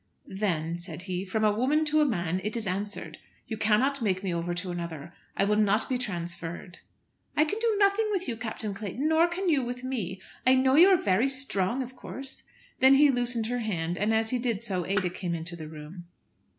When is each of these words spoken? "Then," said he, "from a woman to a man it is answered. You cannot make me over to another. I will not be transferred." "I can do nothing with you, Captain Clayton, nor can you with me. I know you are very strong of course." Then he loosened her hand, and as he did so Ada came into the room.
"Then," 0.25 0.79
said 0.79 1.03
he, 1.03 1.23
"from 1.25 1.43
a 1.43 1.51
woman 1.53 1.85
to 1.85 2.01
a 2.01 2.05
man 2.05 2.41
it 2.43 2.57
is 2.57 2.65
answered. 2.65 3.19
You 3.45 3.55
cannot 3.55 4.01
make 4.01 4.23
me 4.23 4.33
over 4.33 4.55
to 4.55 4.71
another. 4.71 5.13
I 5.37 5.45
will 5.45 5.57
not 5.57 5.87
be 5.87 5.99
transferred." 5.99 6.79
"I 7.37 7.45
can 7.45 7.59
do 7.59 7.75
nothing 7.77 8.07
with 8.09 8.27
you, 8.27 8.35
Captain 8.35 8.73
Clayton, 8.73 9.07
nor 9.07 9.27
can 9.27 9.47
you 9.47 9.61
with 9.63 9.83
me. 9.83 10.19
I 10.43 10.55
know 10.55 10.73
you 10.73 10.87
are 10.87 10.97
very 10.99 11.27
strong 11.27 11.83
of 11.83 11.95
course." 11.95 12.45
Then 12.79 12.95
he 12.95 13.11
loosened 13.11 13.45
her 13.45 13.59
hand, 13.59 13.95
and 13.95 14.11
as 14.11 14.31
he 14.31 14.39
did 14.39 14.63
so 14.63 14.87
Ada 14.87 15.11
came 15.11 15.35
into 15.35 15.55
the 15.55 15.67
room. 15.67 16.05